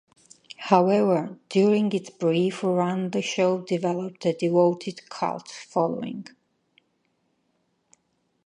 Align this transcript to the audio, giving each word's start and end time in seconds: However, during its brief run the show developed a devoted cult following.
However, 0.57 1.37
during 1.49 1.91
its 1.91 2.09
brief 2.09 2.63
run 2.63 3.11
the 3.11 3.21
show 3.21 3.59
developed 3.61 4.25
a 4.25 4.33
devoted 4.33 5.07
cult 5.11 5.47
following. 5.47 6.25